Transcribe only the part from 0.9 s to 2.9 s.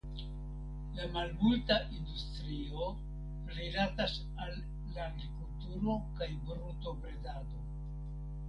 La malmulta industrio